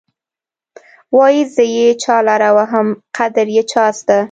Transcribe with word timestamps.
وايې 1.17 1.41
زه 1.55 1.63
یې 1.75 1.87
چا 2.03 2.17
لره 2.27 2.49
وهم 2.57 2.87
قدر 3.17 3.47
يې 3.55 3.63
چا 3.71 3.85
زده. 3.97 4.19